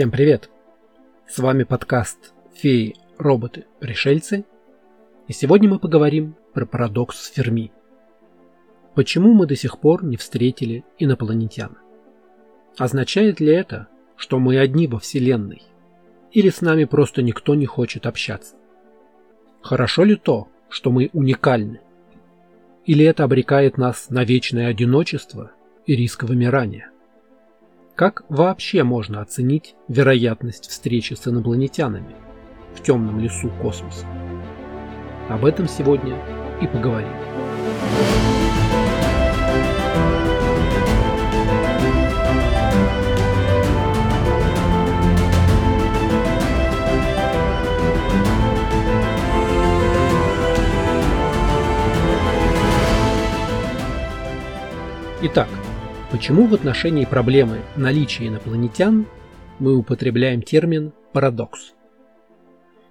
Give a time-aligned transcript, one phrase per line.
[0.00, 0.48] Всем привет!
[1.28, 4.46] С вами подкаст «Феи, роботы, пришельцы»
[5.28, 7.70] и сегодня мы поговорим про парадокс Ферми.
[8.94, 11.76] Почему мы до сих пор не встретили инопланетян?
[12.78, 15.60] Означает ли это, что мы одни во Вселенной?
[16.32, 18.56] Или с нами просто никто не хочет общаться?
[19.60, 21.82] Хорошо ли то, что мы уникальны?
[22.86, 25.50] Или это обрекает нас на вечное одиночество
[25.84, 26.89] и риск вымирания?
[28.00, 32.16] Как вообще можно оценить вероятность встречи с инопланетянами
[32.74, 34.06] в темном лесу космоса?
[35.28, 36.16] Об этом сегодня
[36.62, 37.12] и поговорим.
[55.22, 55.48] Итак,
[56.10, 59.06] Почему в отношении проблемы наличия инопланетян
[59.60, 61.72] мы употребляем термин «парадокс»?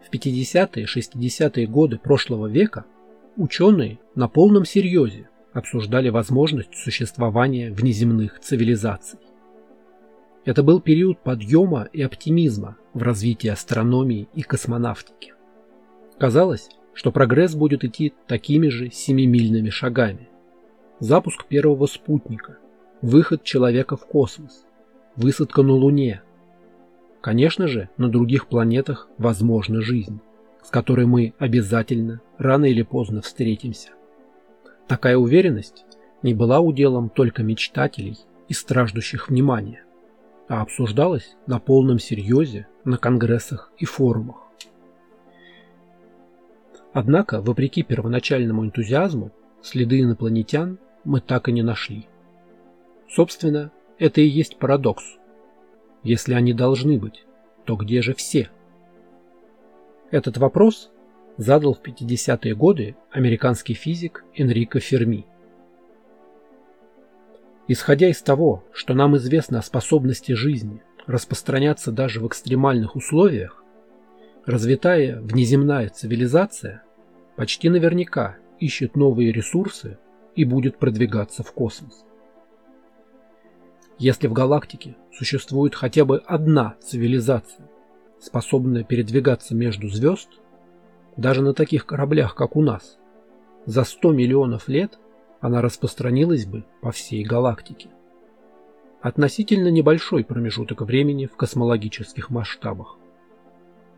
[0.07, 2.85] В 50-е 60-е годы прошлого века
[3.35, 9.19] ученые на полном серьезе обсуждали возможность существования внеземных цивилизаций.
[10.45, 15.33] Это был период подъема и оптимизма в развитии астрономии и космонавтики.
[16.17, 20.29] Казалось, что прогресс будет идти такими же семимильными шагами.
[21.01, 22.59] Запуск первого спутника–
[23.01, 24.65] выход человека в космос,
[25.15, 26.21] высадка на Луне.
[27.21, 30.19] Конечно же, на других планетах возможна жизнь,
[30.63, 33.89] с которой мы обязательно рано или поздно встретимся.
[34.87, 35.85] Такая уверенность
[36.23, 39.83] не была уделом только мечтателей и страждущих внимания,
[40.47, 44.37] а обсуждалась на полном серьезе на конгрессах и форумах.
[46.91, 52.07] Однако, вопреки первоначальному энтузиазму, следы инопланетян мы так и не нашли.
[53.09, 55.17] Собственно, это и есть парадокс.
[56.03, 57.25] Если они должны быть,
[57.65, 58.49] то где же все?
[60.11, 60.91] Этот вопрос
[61.37, 65.25] задал в 50-е годы американский физик Энрико Ферми.
[67.67, 73.63] Исходя из того, что нам известно о способности жизни распространяться даже в экстремальных условиях,
[74.45, 76.83] развитая внеземная цивилизация
[77.35, 79.97] почти наверняка ищет новые ресурсы
[80.35, 82.05] и будет продвигаться в космос.
[83.99, 87.69] Если в галактике существует хотя бы одна цивилизация,
[88.21, 90.29] способная передвигаться между звезд,
[91.17, 92.97] даже на таких кораблях, как у нас,
[93.65, 94.97] за 100 миллионов лет
[95.41, 97.89] она распространилась бы по всей галактике.
[99.01, 102.97] Относительно небольшой промежуток времени в космологических масштабах.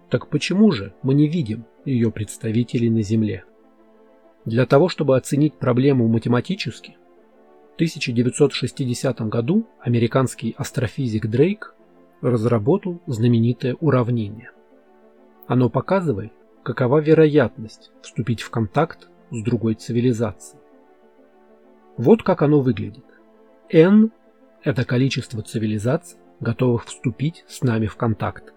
[0.10, 3.44] Так почему же мы не видим ее представителей на Земле?
[4.46, 6.98] Для того, чтобы оценить проблему математически,
[7.76, 11.74] 1960 году американский астрофизик Дрейк
[12.22, 14.52] разработал знаменитое уравнение.
[15.48, 16.32] Оно показывает,
[16.64, 20.62] какова вероятность вступить в контакт с другой цивилизацией.
[21.98, 23.06] Вот как оно выглядит.
[23.70, 24.12] n–
[24.64, 28.54] это количество цивилизаций, готовых вступить с нами в контакт.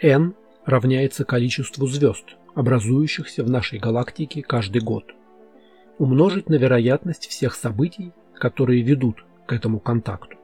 [0.00, 0.34] n
[0.64, 5.04] равняется количеству звезд, образующихся в нашей галактике каждый год.
[5.98, 10.36] Умножить на вероятность всех событий, которые ведут к этому контакту.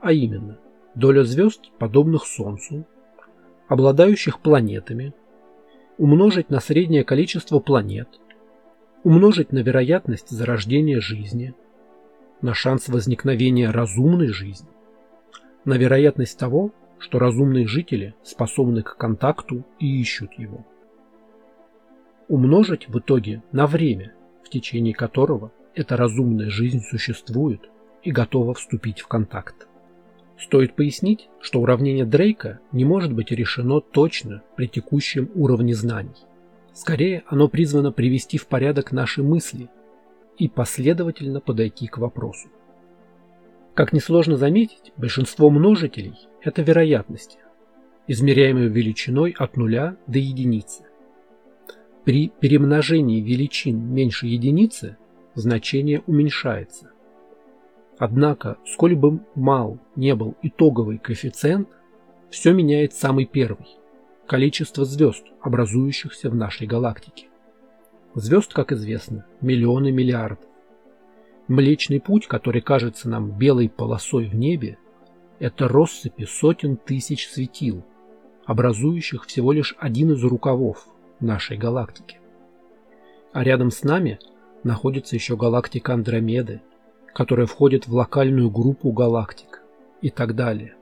[0.00, 0.58] А именно,
[0.94, 2.86] доля звезд, подобных Солнцу,
[3.68, 5.14] обладающих планетами,
[5.98, 8.08] умножить на среднее количество планет,
[9.04, 11.54] умножить на вероятность зарождения жизни,
[12.42, 14.68] на шанс возникновения разумной жизни,
[15.64, 20.64] на вероятность того, что разумные жители способны к контакту и ищут его.
[22.28, 24.15] Умножить в итоге на время,
[24.46, 27.68] в течение которого эта разумная жизнь существует
[28.04, 29.66] и готова вступить в контакт.
[30.38, 36.14] Стоит пояснить, что уравнение Дрейка не может быть решено точно при текущем уровне знаний.
[36.72, 39.68] Скорее, оно призвано привести в порядок наши мысли
[40.38, 42.48] и последовательно подойти к вопросу.
[43.74, 47.38] Как несложно заметить, большинство множителей– это вероятности,
[48.06, 50.84] измеряемые величиной от нуля до единицы.
[52.06, 54.96] При перемножении величин меньше единицы
[55.34, 56.92] значение уменьшается.
[57.98, 61.68] Однако, сколь бы мал не был итоговый коэффициент,
[62.30, 63.66] все меняет самый первый–
[64.28, 67.26] количество звезд, образующихся в нашей галактике.
[68.14, 70.46] Звезд, как известно, миллионы миллиардов.
[71.48, 74.78] Млечный путь, который кажется нам белой полосой в небе,
[75.40, 77.84] это россыпи сотен тысяч светил,
[78.44, 80.86] образующих всего лишь один из рукавов
[81.20, 82.18] нашей галактики.
[83.32, 84.18] А рядом с нами–
[84.66, 86.60] находится еще галактика Андромеды,
[87.14, 89.62] которая входит в локальную группу галактик
[90.02, 90.74] и так далее.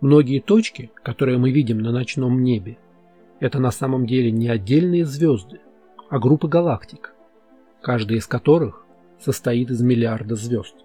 [0.00, 2.78] Многие точки, которые мы видим на ночном небе,
[3.40, 5.60] это на самом деле не отдельные звезды,
[6.08, 7.14] а группы галактик,
[7.80, 8.84] каждая из которых
[9.18, 10.76] состоит из миллиарда звезд.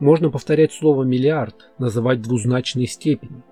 [0.00, 3.42] Можно повторять слово «миллиард», называть двузначные степени.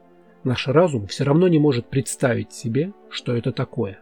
[0.45, 4.01] Наш разум все равно не может представить себе, что это такое.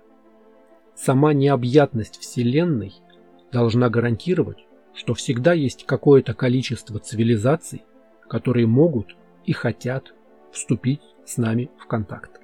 [0.95, 2.95] Сама необъятность Вселенной
[3.53, 7.85] должна гарантировать, что всегда есть какое-то количество цивилизаций,
[8.29, 10.15] которые могут и хотят
[10.53, 12.41] вступить с нами в контакт.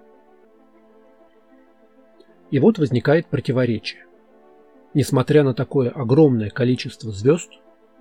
[2.50, 4.04] И вот возникает противоречие.
[4.94, 7.50] Несмотря на такое огромное количество звезд,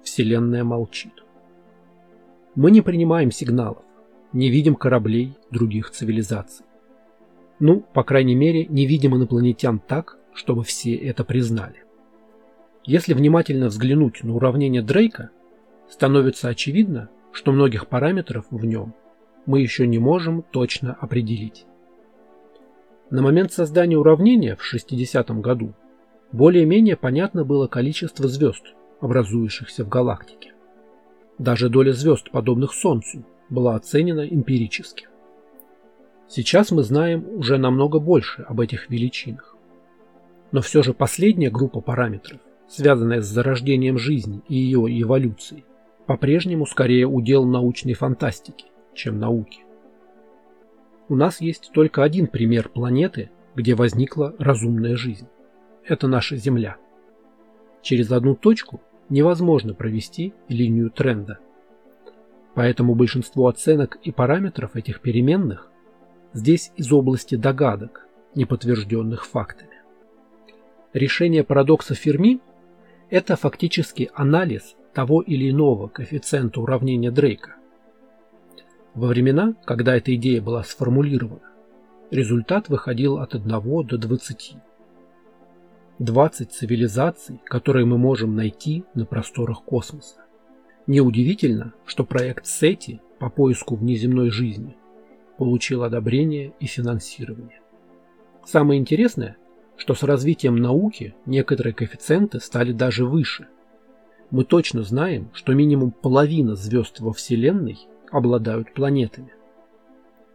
[0.04, 1.14] Вселенная молчит.
[2.56, 3.84] Мы не принимаем сигналов,
[4.34, 6.66] не видим кораблей других цивилизаций.
[7.60, 11.84] Ну, по крайней мере, не видим инопланетян так, чтобы все это признали.
[12.86, 15.30] Если внимательно взглянуть на уравнение Дрейка,
[15.90, 18.96] становится очевидно, что многих параметров в нем
[19.46, 21.66] мы еще не можем точно определить.
[23.10, 25.74] На момент создания уравнения в 60 году
[26.32, 28.64] более-менее понятно было количество звезд,
[29.02, 30.54] образующихся в галактике.
[31.38, 35.08] Даже доля звезд, подобных Солнцу, была оценена эмпирически.
[36.28, 39.56] Сейчас мы знаем уже намного больше об этих величинах.
[40.52, 45.66] Но все же последняя группа параметров, связанная с зарождением жизни и ее эволюцией,
[46.08, 49.60] по-прежнему скорее удел научной фантастики, чем науки.
[51.10, 55.28] У нас есть только один пример планеты, где возникла разумная жизнь.
[55.86, 56.78] Это наша Земля.
[57.82, 61.40] Через одну точку невозможно провести линию тренда.
[62.54, 65.70] Поэтому большинство оценок и параметров этих переменных
[66.34, 69.82] здесь из области догадок, не подтвержденных фактами.
[70.94, 72.40] Решение парадокса Ферми–
[73.10, 77.56] это фактически анализ того или иного коэффициента уравнения Дрейка.
[78.94, 81.50] Во времена, когда эта идея была сформулирована,
[82.10, 83.48] результат выходил от 1
[83.88, 84.56] до 20.
[86.00, 90.21] 20 цивилизаций, которые мы можем найти на просторах космоса.
[90.92, 94.76] Неудивительно, что проект SETI по поиску внеземной жизни
[95.38, 97.62] получил одобрение и финансирование.
[98.46, 99.38] Самое интересное,
[99.78, 103.48] что с развитием науки некоторые коэффициенты стали даже выше–
[104.32, 107.78] мы точно знаем, что минимум половина звезд во Вселенной
[108.12, 109.34] обладают планетами.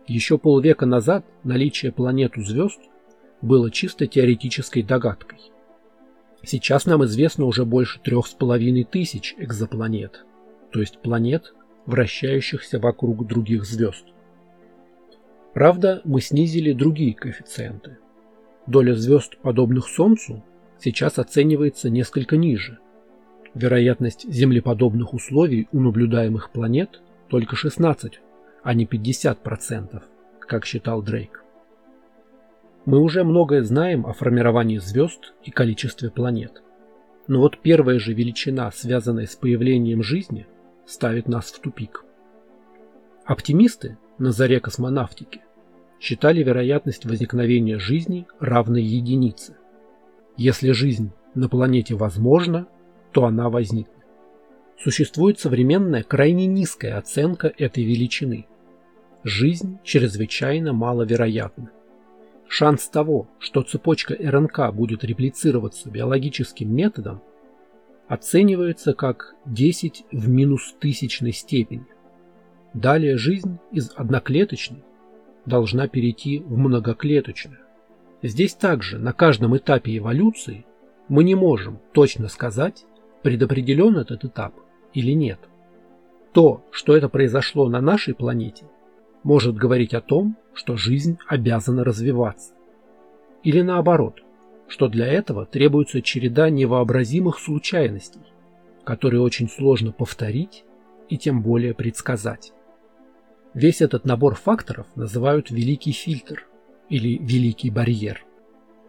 [0.06, 2.78] Еще полвека назад наличие планет у звезд
[3.40, 5.38] было чисто теоретической догадкой.
[6.44, 10.25] Сейчас нам известно уже больше трех с половиной тысяч экзопланет,
[10.76, 11.54] то есть планет,
[11.86, 14.04] вращающихся вокруг других звезд.
[15.54, 17.96] Правда, мы снизили другие коэффициенты.
[18.66, 20.44] Доля звезд, подобных Солнцу,
[20.78, 22.78] сейчас оценивается несколько ниже–
[23.54, 28.20] Вероятность землеподобных условий у наблюдаемых планет только 16,
[28.62, 30.02] а не 50%,
[30.40, 31.42] как считал Дрейк.
[32.84, 36.62] Мы уже многое знаем о формировании звезд и количестве планет.
[37.28, 40.46] Но вот первая же величина, связанная с появлением жизни,
[40.86, 42.04] ставит нас в тупик.
[43.24, 45.42] Оптимисты на заре космонавтики
[46.00, 49.56] считали вероятность возникновения жизни равной единице.
[50.36, 52.68] Если жизнь на планете возможна,
[53.12, 53.96] то она возникнет.
[54.78, 58.46] Существует современная крайне низкая оценка этой величины.
[59.24, 61.70] Жизнь чрезвычайно маловероятна.
[62.46, 67.22] Шанс того, что цепочка РНК будет реплицироваться биологическим методом,
[68.08, 71.86] оценивается как 10 в минус тысячной степени.
[72.74, 74.84] Далее жизнь из одноклеточной
[75.44, 77.58] должна перейти в многоклеточную.
[78.22, 80.66] Здесь также на каждом этапе эволюции
[81.08, 82.84] мы не можем точно сказать,
[83.22, 84.54] предопределен этот этап
[84.92, 85.38] или нет.
[86.32, 88.66] То, что это произошло на нашей планете,
[89.22, 92.54] может говорить о том, что жизнь обязана развиваться.
[93.42, 94.22] Или наоборот,
[94.68, 98.20] что для этого требуется череда невообразимых случайностей,
[98.84, 100.64] которые очень сложно повторить
[101.08, 102.52] и тем более предсказать.
[103.54, 106.46] Весь этот набор факторов называют великий фильтр
[106.88, 108.24] или великий барьер.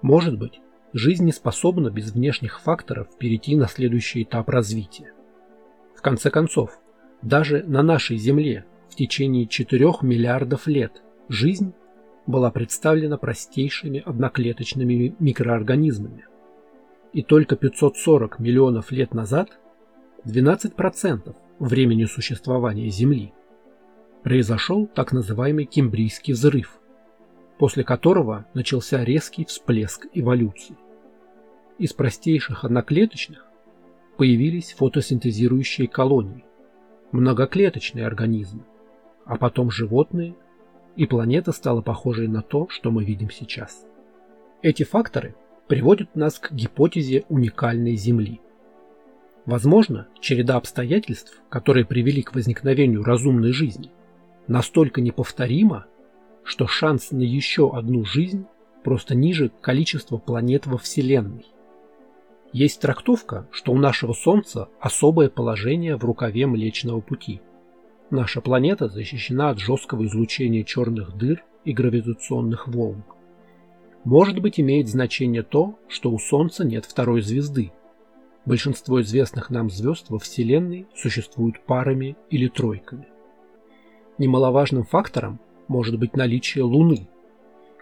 [0.01, 0.59] Может быть,
[0.93, 5.13] жизнь не способна без внешних факторов перейти на следующий этап развития.
[5.95, 6.79] В конце концов,
[7.21, 11.73] даже на нашей Земле в течение 4 миллиардов лет жизнь
[12.27, 16.25] была представлена простейшими одноклеточными микроорганизмами.
[17.13, 19.57] И только 540 миллионов лет назад,
[20.25, 23.33] 12% времени существования Земли,
[24.23, 26.77] произошел так называемый Кембрийский взрыв–
[27.57, 30.77] после которого начался резкий всплеск эволюции.
[31.79, 33.45] Из простейших одноклеточных
[34.17, 36.45] появились фотосинтезирующие колонии,
[37.11, 38.63] многоклеточные организмы,
[39.25, 40.35] а потом животные
[40.97, 43.85] и планета стала похожей на то, что мы видим сейчас.
[44.61, 45.35] Эти факторы
[45.67, 48.41] приводят нас к гипотезе уникальной Земли.
[49.45, 53.91] Возможно, череда обстоятельств, которые привели к возникновению разумной жизни,
[54.47, 55.85] настолько неповторима,
[56.43, 58.45] что шанс на еще одну жизнь
[58.83, 61.45] просто ниже количества планет во Вселенной.
[62.53, 67.41] Есть трактовка, что у нашего Солнца особое положение в рукаве Млечного Пути.
[68.09, 73.03] Наша планета защищена от жесткого излучения черных дыр и гравитационных волн.
[74.03, 77.71] Может быть, имеет значение то, что у Солнца нет второй звезды,
[78.47, 83.09] Большинство известных нам звезд во Вселенной существуют парами или тройками.
[84.17, 87.09] Немаловажным фактором может быть наличие Луны,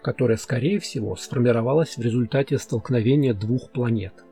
[0.02, 4.24] которая, скорее всего, сформировалась в результате столкновения двух планет.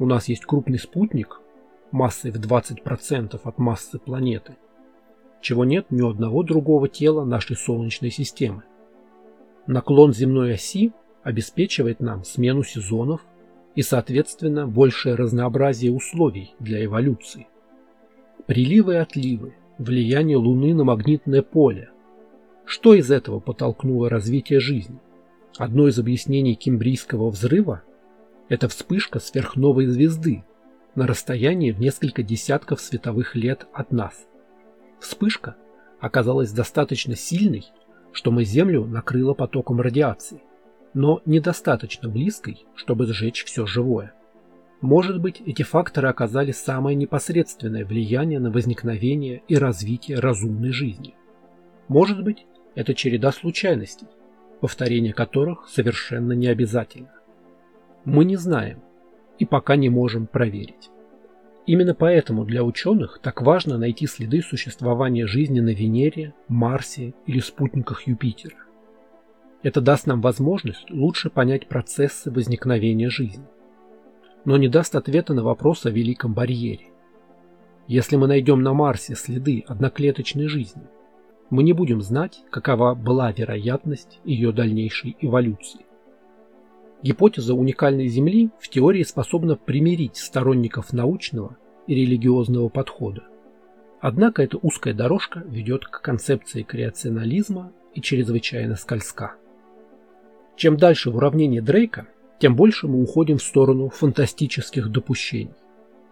[0.00, 1.40] У нас есть крупный спутник
[1.92, 4.56] массой в 20% от массы планеты,
[5.40, 8.62] чего нет ни у одного другого тела нашей Солнечной системы.
[9.66, 10.92] Наклон земной оси
[11.22, 13.24] обеспечивает нам смену сезонов
[13.74, 17.46] и, соответственно, большее разнообразие условий для эволюции.
[18.46, 21.90] Приливы и отливы, влияние Луны на магнитное поле.
[22.64, 24.98] Что из этого подтолкнуло развитие жизни?
[25.56, 27.82] Одно из объяснений Кембрийского взрыва–
[28.48, 30.44] это вспышка сверхновой звезды
[30.94, 34.26] на расстоянии в несколько десятков световых лет от нас.
[35.00, 35.56] Вспышка
[36.00, 37.64] оказалась достаточно сильной,
[38.12, 40.42] что мы Землю накрыло потоком радиации
[40.94, 44.12] но недостаточно близкой, чтобы сжечь все живое.
[44.80, 51.14] Может быть, эти факторы оказали самое непосредственное влияние на возникновение и развитие разумной жизни.
[51.88, 54.06] Может быть, это череда случайностей,
[54.60, 57.12] повторение которых совершенно не обязательно.
[58.04, 58.80] Мы не знаем
[59.38, 60.90] и пока не можем проверить.
[61.66, 68.06] Именно поэтому для ученых так важно найти следы существования жизни на Венере, Марсе или спутниках
[68.06, 68.56] Юпитера.
[69.62, 73.44] Это даст нам возможность лучше понять процессы возникновения жизни,
[74.44, 76.86] но не даст ответа на вопрос о Великом барьере.
[77.86, 80.82] Если мы найдем на Марсе следы одноклеточной жизни,
[81.50, 85.84] мы не будем знать, какова была вероятность ее дальнейшей эволюции.
[87.02, 93.24] Гипотеза уникальной Земли в теории способна примирить сторонников научного и религиозного подхода.
[94.00, 99.34] Однако эта узкая дорожка ведет к концепции креационализма и чрезвычайно скользка.
[100.56, 102.06] Чем дальше в уравнении Дрейка,
[102.38, 105.54] тем больше мы уходим в сторону фантастических допущений.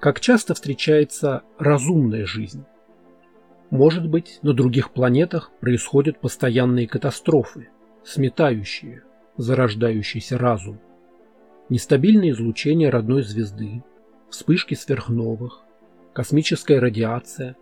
[0.00, 2.64] Как часто встречается разумная жизнь?
[3.70, 7.68] Может быть, на других планетах происходят постоянные катастрофы,
[8.04, 9.02] сметающие
[9.38, 10.78] зарождающийся разум.
[11.70, 13.82] Нестабильное излучение родной звезды,
[14.28, 15.62] вспышки сверхновых,
[16.12, 17.56] космическая радиация,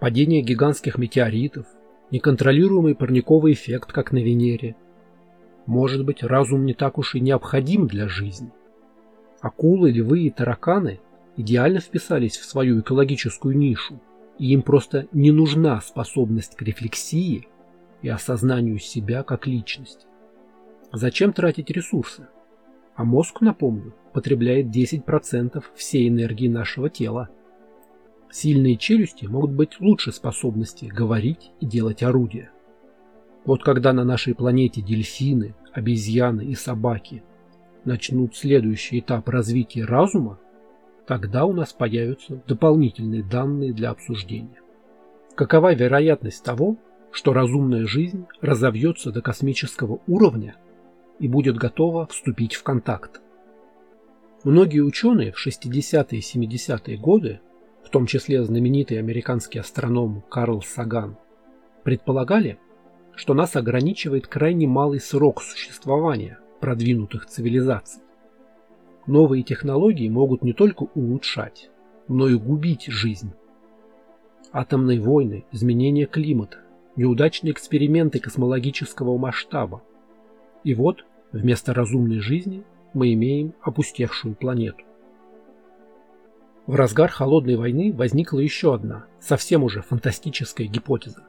[0.00, 1.66] падение гигантских метеоритов,
[2.10, 4.76] неконтролируемый парниковый эффект, как на Венере–
[5.66, 8.52] может быть, разум не так уж и необходим для жизни.
[9.40, 11.00] Акулы, львы и тараканы
[11.36, 14.00] идеально вписались в свою экологическую нишу,
[14.38, 17.48] и им просто не нужна способность к рефлексии
[18.02, 20.06] и осознанию себя как личности.
[20.94, 22.28] Зачем тратить ресурсы?
[22.94, 27.30] А мозг, напомню, потребляет 10% всей энергии нашего тела.
[28.30, 32.52] Сильные челюсти могут быть лучше способности говорить и делать орудия.
[33.44, 37.24] Вот когда на нашей планете дельфины, обезьяны и собаки
[37.84, 40.38] начнут следующий этап развития разума,
[41.08, 44.60] тогда у нас появятся дополнительные данные для обсуждения.
[45.34, 46.78] Какова вероятность того,
[47.10, 50.54] что разумная жизнь разовьется до космического уровня
[51.18, 53.20] и будет готова вступить в контакт?
[54.44, 57.40] Многие ученые в 60-е и 70-е годы,
[57.84, 61.16] в том числе знаменитый американский астроном Карл Саган,
[61.82, 62.58] предполагали,
[63.14, 68.02] что нас ограничивает крайне малый срок существования продвинутых цивилизаций.
[69.06, 71.70] Новые технологии могут не только улучшать,
[72.08, 73.32] но и губить жизнь.
[74.52, 76.58] Атомные войны, изменение климата,
[76.96, 79.82] неудачные эксперименты космологического масштаба.
[80.64, 84.84] И вот, вместо разумной жизни мы имеем опустевшую планету.
[86.66, 91.24] В разгар холодной войны возникла еще одна, совсем уже фантастическая гипотеза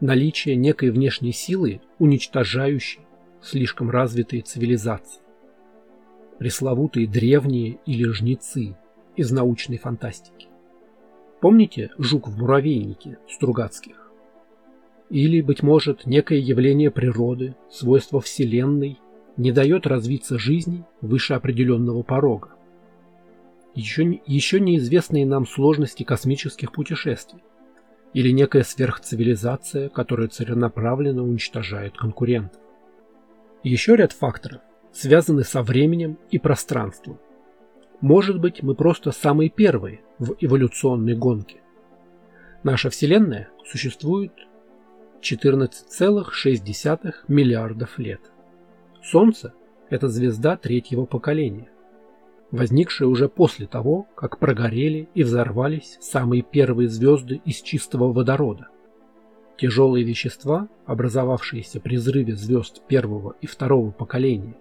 [0.00, 3.00] наличие некой внешней силы, уничтожающей
[3.42, 5.22] слишком развитые цивилизации.
[6.38, 8.76] Пресловутые древние или жнецы
[9.16, 10.48] из научной фантастики.
[11.40, 14.07] Помните «Жук в муравейнике» Стругацких?
[15.10, 18.98] Или, быть может, некое явление природы, свойство Вселенной
[19.36, 22.50] не дает развиться жизни выше определенного порога.
[23.74, 27.42] Еще, еще неизвестные нам сложности космических путешествий
[28.12, 32.60] или некая сверхцивилизация, которая целенаправленно уничтожает конкурентов.
[33.62, 34.60] Еще ряд факторов
[34.92, 37.18] связаны со временем и пространством.
[38.00, 41.58] Может быть, мы просто самые первые в эволюционной гонке.
[42.62, 44.32] Наша Вселенная существует
[45.22, 48.20] 14,6 миллиардов лет.
[49.02, 49.52] Солнце–
[49.90, 51.70] это звезда третьего поколения,
[52.50, 58.68] возникшая уже после того, как прогорели и взорвались самые первые звезды из чистого водорода.
[59.56, 64.56] Тяжелые вещества, образовавшиеся при взрыве звезд первого и второго поколения,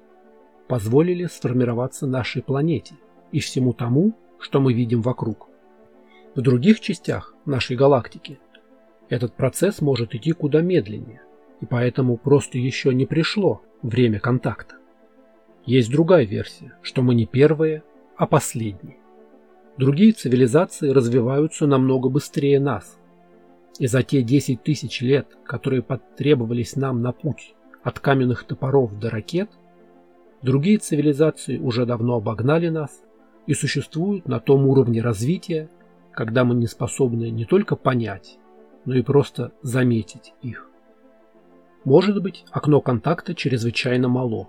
[0.68, 2.96] позволили сформироваться нашей планете
[3.32, 5.50] и всему тому, что мы видим вокруг.
[6.36, 8.40] В других частях нашей галактики
[9.10, 11.22] этот процесс может идти куда медленнее,
[11.62, 14.76] и поэтому просто еще не пришло время контакта.
[15.66, 17.84] Есть другая версия, что мы не первые,
[18.16, 18.98] а последние.
[19.78, 22.98] Другие цивилизации развиваются намного быстрее нас.
[23.80, 29.10] И за те 10 тысяч лет, которые потребовались нам на путь от каменных топоров до
[29.10, 29.50] ракет,
[30.42, 33.04] другие цивилизации уже давно обогнали нас
[33.46, 35.70] и существуют на том уровне развития,
[36.12, 38.40] когда мы не способны не только понять,
[38.88, 40.66] но и просто заметить их.
[41.84, 44.48] Может быть, окно контакта чрезвычайно мало.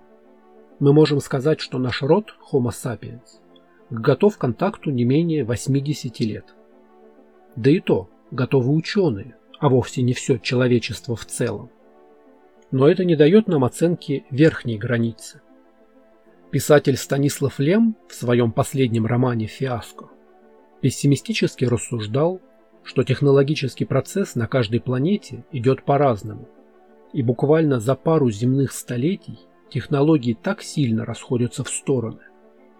[0.79, 3.41] Мы можем сказать, что наш род Homo sapiens
[3.89, 6.45] готов к контакту не менее 80 лет.
[7.57, 11.69] Да и то, готовы ученые, а вовсе не все человечество в целом.
[12.71, 15.41] Но это не дает нам оценки верхней границы.
[16.49, 20.07] Писатель Станислав Лем в своем последнем романе «Фиаско»
[20.79, 22.39] пессимистически рассуждал
[22.83, 26.47] что технологический процесс на каждой планете идет по-разному.
[27.13, 32.21] И буквально за пару земных столетий технологии так сильно расходятся в стороны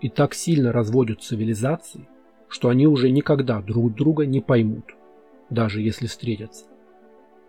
[0.02, 2.08] и так сильно разводят цивилизации,
[2.48, 4.96] что они уже никогда друг друга не поймут,
[5.50, 6.66] даже если встретятся.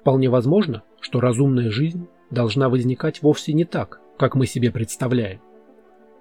[0.00, 5.40] Вполне возможно, что разумная жизнь должна возникать вовсе не так, как мы себе представляем.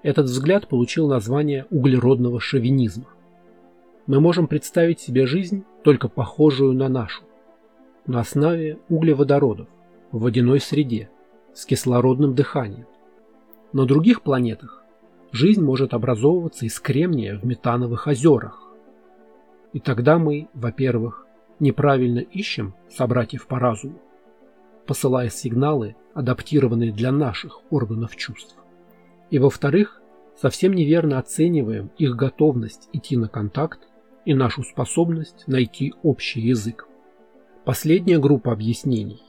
[0.04, 3.08] Этот взгляд получил название углеродного шовинизма
[4.10, 7.22] мы можем представить себе жизнь, только похожую на нашу,
[8.08, 9.68] на основе углеводородов,
[10.12, 11.12] в водяной среде,
[11.54, 12.88] с кислородным дыханием.
[13.72, 14.84] На других планетах
[15.32, 18.74] жизнь может образовываться из кремния в метановых озерах.
[19.74, 21.28] И тогда мы, во-первых,
[21.60, 24.02] неправильно ищем собратьев по разуму,
[24.88, 28.56] посылая сигналы, адаптированные для наших органов чувств.
[29.30, 30.02] И во-вторых,
[30.36, 33.89] совсем неверно оцениваем их готовность идти на контакт
[34.26, 36.88] и нашу способность найти общий язык.
[37.66, 39.22] Последняя группа объяснений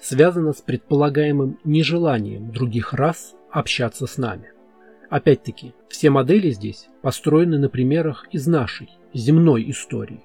[0.00, 4.52] связана с предполагаемым нежеланием других рас общаться с нами.
[5.10, 10.24] Опять-таки, все модели здесь построены на примерах из нашей, земной истории.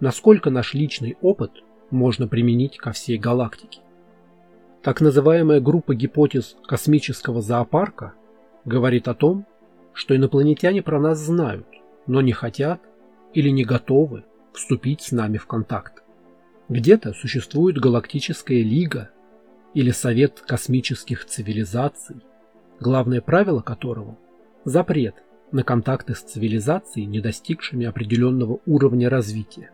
[0.00, 1.52] Насколько наш личный опыт
[1.90, 3.80] можно применить ко всей галактике.
[4.82, 8.14] Так называемая группа гипотез космического зоопарка
[8.64, 9.46] говорит о том,
[9.92, 11.66] что инопланетяне про нас знают,
[12.06, 12.80] но не хотят
[13.34, 16.02] или не готовы вступить с нами в контакт.
[16.68, 19.10] Где-то существует галактическая лига
[19.74, 22.16] или совет космических цивилизаций,
[22.80, 24.18] главное правило которого–
[24.64, 25.16] запрет
[25.50, 29.70] на контакты с цивилизацией, не достигшими определенного уровня развития.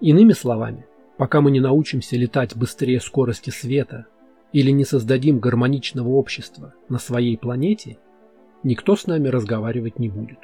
[0.00, 4.06] Иными словами, пока мы не научимся летать быстрее скорости света
[4.52, 7.98] или не создадим гармоничного общества на своей планете,
[8.62, 10.38] никто с нами разговаривать не будет.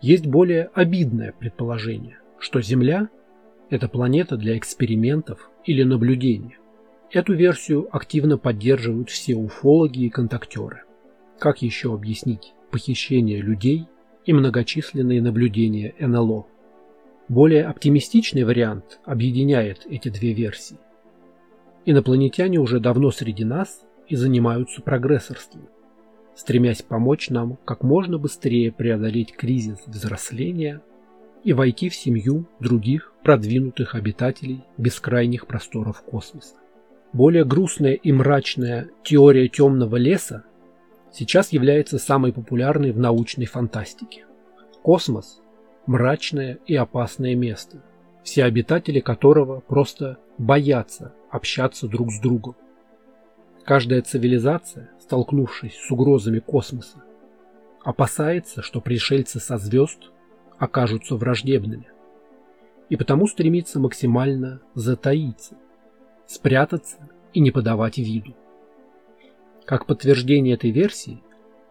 [0.00, 3.08] Есть более обидное предположение, что Земля–
[3.70, 6.58] это планета для экспериментов или наблюдения.
[7.10, 10.84] Эту версию активно поддерживают все уфологи и контактеры.
[11.40, 13.86] Как еще объяснить похищение людей
[14.24, 16.46] и многочисленные наблюдения НЛО?
[17.28, 20.78] Более оптимистичный вариант объединяет эти две версии.
[21.86, 25.68] Инопланетяне уже давно среди нас и занимаются прогрессорством
[26.38, 30.80] стремясь помочь нам как можно быстрее преодолеть кризис взросления
[31.42, 36.54] и войти в семью других продвинутых обитателей бескрайних просторов космоса.
[37.12, 40.44] Более грустная и мрачная теория темного леса
[41.12, 44.24] сейчас является самой популярной в научной фантастике.
[44.82, 45.40] Космос–
[45.86, 47.82] мрачное и опасное место,
[48.22, 52.54] все обитатели которого просто боятся общаться друг с другом.
[53.68, 57.04] Каждая цивилизация, столкнувшись с угрозами космоса,
[57.84, 60.10] опасается, что пришельцы со звезд
[60.56, 61.86] окажутся враждебными,
[62.88, 65.58] и потому стремится максимально затаиться,
[66.26, 68.34] спрятаться и не подавать виду.
[69.66, 71.22] Как подтверждение этой версии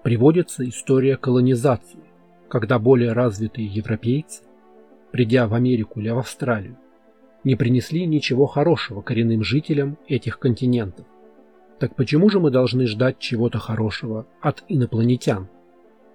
[0.03, 2.03] приводится история колонизации,
[2.47, 4.43] когда более развитые европейцы,
[5.11, 6.77] придя в Америку или в Австралию,
[7.43, 11.07] не принесли ничего хорошего коренным жителям этих континентов.
[11.79, 15.47] Так почему же мы должны ждать чего-то хорошего от инопланетян?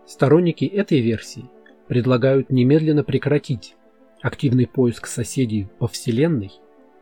[0.06, 1.44] Сторонники этой версии
[1.86, 3.76] предлагают немедленно прекратить
[4.20, 6.52] активный поиск соседей по Вселенной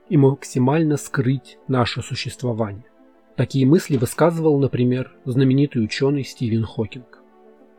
[0.09, 2.85] и максимально скрыть наше существование.
[3.37, 7.23] Такие мысли высказывал, например, знаменитый ученый Стивен Хокинг.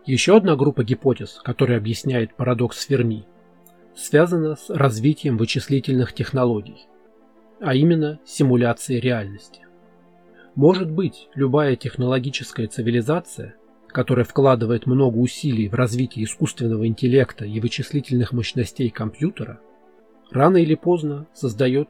[0.06, 3.26] Еще одна группа гипотез, которая объясняет парадокс Ферми,
[3.96, 6.88] связана с развитием вычислительных технологий,
[7.60, 9.62] а именно симуляцией реальности.
[10.56, 13.56] Может быть, любая технологическая цивилизация,
[13.88, 19.62] которая вкладывает много усилий в развитие искусственного интеллекта и вычислительных мощностей компьютера,
[20.30, 21.88] рано или поздно создает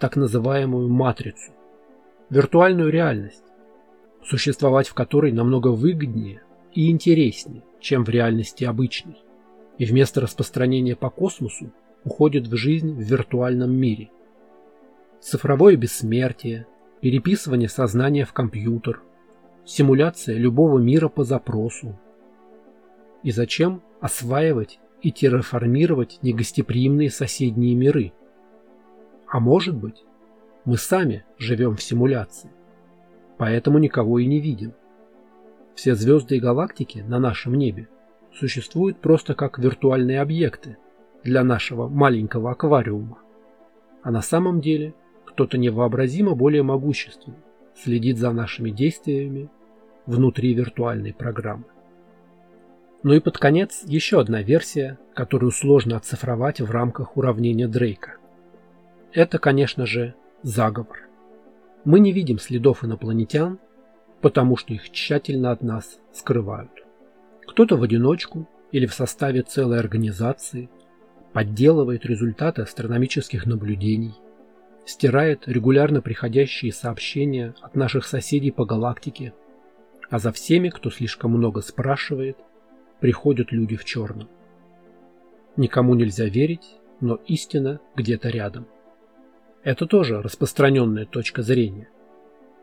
[0.00, 1.52] так называемую матрицу,
[2.30, 3.44] виртуальную реальность,
[4.24, 6.42] существовать в которой намного выгоднее
[6.72, 9.18] и интереснее, чем в реальности обычной,
[9.78, 11.72] и вместо распространения по космосу
[12.04, 14.10] уходит в жизнь в виртуальном мире.
[15.20, 16.66] Цифровое бессмертие,
[17.00, 19.02] переписывание сознания в компьютер,
[19.64, 21.98] симуляция любого мира по запросу.
[23.22, 28.12] И зачем осваивать и терраформировать негостеприимные соседние миры?
[29.26, 30.04] А может быть,
[30.64, 32.50] мы сами живем в симуляции,
[33.38, 34.72] поэтому никого и не видим.
[35.74, 37.88] Все звезды и галактики на нашем небе
[38.34, 40.76] существуют просто как виртуальные объекты
[41.24, 43.18] для нашего маленького аквариума.
[44.02, 44.94] А на самом деле
[45.40, 47.38] кто-то невообразимо более могущественный
[47.74, 49.48] следит за нашими действиями
[50.04, 51.64] внутри виртуальной программы.
[53.02, 58.16] Ну и под конец еще одна версия, которую сложно оцифровать в рамках уравнения Дрейка.
[59.14, 61.08] Это, конечно же, заговор.
[61.86, 63.58] Мы не видим следов инопланетян,
[64.20, 66.84] потому что их тщательно от нас скрывают.
[67.46, 70.68] Кто-то в одиночку или в составе целой организации
[71.32, 74.12] подделывает результаты астрономических наблюдений–
[74.90, 79.32] стирает регулярно приходящие сообщения от наших соседей по галактике,
[80.10, 82.36] а за всеми, кто слишком много спрашивает,
[82.98, 84.28] приходят люди в черном.
[85.56, 88.66] Никому нельзя верить, но истина где-то рядом.
[89.62, 91.88] Это тоже распространенная точка зрения.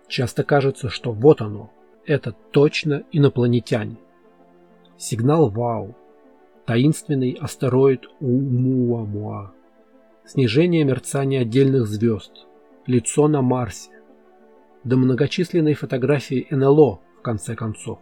[0.08, 1.72] Часто кажется, что вот оно,
[2.06, 3.98] это точно инопланетяне.
[4.98, 5.96] Сигнал Вау,
[6.66, 9.54] таинственный астероид Умуамуа
[10.28, 12.46] снижение мерцания отдельных звезд,
[12.86, 13.92] лицо на Марсе,
[14.84, 18.00] до многочисленной фотографии НЛО в конце концов.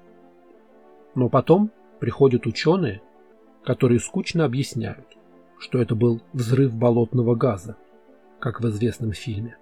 [1.14, 3.02] Но потом приходят ученые,
[3.64, 5.06] которые скучно объясняют,
[5.60, 7.78] что это был взрыв болотного газа,
[8.40, 9.58] как в известном фильме.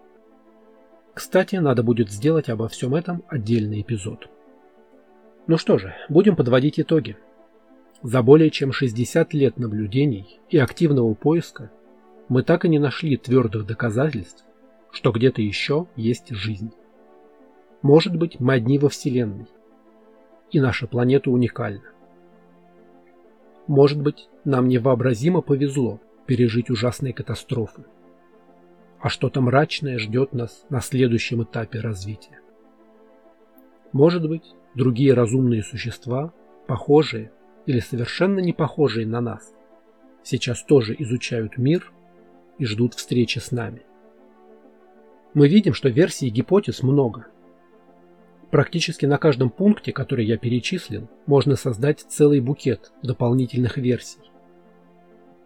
[1.13, 4.30] Кстати, надо будет сделать обо всем этом отдельный эпизод.
[5.47, 7.17] Ну что же, будем подводить итоги.
[8.02, 11.71] За более чем 60 лет наблюдений и активного поиска
[12.34, 14.43] мы так и не нашли твердых доказательств,
[14.89, 16.74] что где-то еще есть жизнь.
[17.84, 19.46] Может быть, мы одни во Вселенной,
[20.50, 21.91] и наша планета уникальна.
[23.67, 27.86] Может быть, нам невообразимо повезло пережить ужасные катастрофы,
[29.00, 32.39] а что-то мрачное ждет нас на следующем этапе развития.
[33.91, 36.34] Может быть, другие разумные существа,
[36.65, 37.32] похожие
[37.67, 39.54] или совершенно не похожие на нас,
[40.24, 41.92] сейчас тоже изучают мир
[42.57, 43.83] и ждут встречи с нами.
[45.33, 47.27] Мы видим, что версий и гипотез много.
[48.51, 54.19] Практически на каждом пункте, который я перечислил, можно создать целый букет дополнительных версий.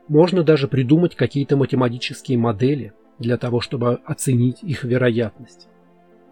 [0.10, 5.68] Можно даже придумать какие-то математические модели для того, чтобы оценить их вероятность.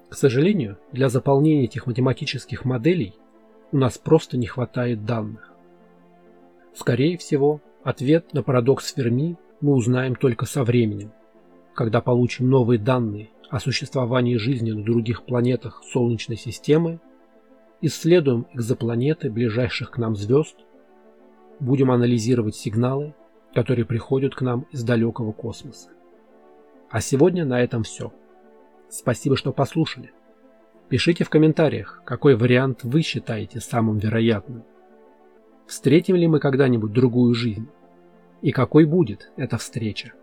[0.10, 3.16] К сожалению, для заполнения этих математических моделей
[3.72, 5.52] у нас просто не хватает данных.
[6.74, 11.12] Скорее всего, ответ на парадокс Ферми мы узнаем только со временем,
[11.74, 17.00] когда получим новые данные о существовании жизни на других планетах Солнечной системы,
[17.82, 20.56] исследуем экзопланеты ближайших к нам звезд,
[21.60, 23.16] будем анализировать сигналы,
[23.56, 25.90] которые приходят к нам из далекого космоса.
[26.92, 28.14] А сегодня на этом все.
[28.88, 30.12] Спасибо, что послушали.
[30.90, 34.64] Пишите в комментариях, какой вариант вы считаете самым вероятным.
[35.66, 37.68] Встретим ли мы когда-нибудь другую жизнь?
[38.46, 40.14] И какой будет эта встреча.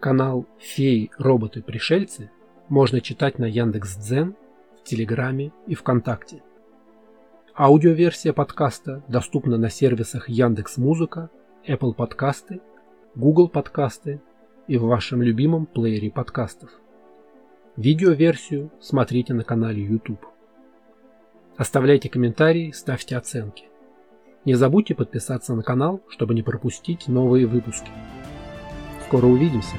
[0.00, 2.30] Канал «Феи, роботы, пришельцы»
[2.70, 4.34] можно читать на Яндекс.Дзен,
[4.80, 6.42] в Телеграме и ВКонтакте.
[7.54, 11.28] Аудиоверсия подкаста доступна на сервисах Яндекс Музыка,
[11.68, 12.62] Apple подкасты,
[13.16, 14.22] Google подкасты
[14.66, 16.70] и в вашем любимом плеере подкастов.
[17.76, 20.24] Видеоверсию смотрите на канале YouTube.
[21.58, 23.71] Оставляйте комментарии, ставьте оценки.
[24.44, 27.90] Не забудьте подписаться на канал, чтобы не пропустить новые выпуски.
[29.06, 29.76] Скоро увидимся!